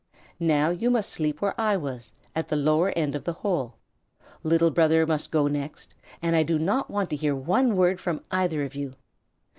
Now 0.39 0.71
you 0.71 0.89
must 0.89 1.11
sleep 1.11 1.43
where 1.43 1.53
I 1.61 1.77
was, 1.77 2.11
at 2.35 2.47
the 2.47 2.55
lower 2.55 2.89
end 2.95 3.13
of 3.13 3.23
the 3.23 3.33
hole. 3.45 3.75
Little 4.41 4.71
Brother 4.71 5.05
must 5.05 5.29
go 5.29 5.45
next, 5.45 5.93
and 6.23 6.35
I 6.35 6.41
do 6.41 6.57
not 6.57 6.89
want 6.89 7.11
to 7.11 7.15
hear 7.15 7.35
one 7.35 7.75
word 7.75 7.99
from 7.99 8.23
either 8.31 8.63
of 8.63 8.73
you. 8.73 8.95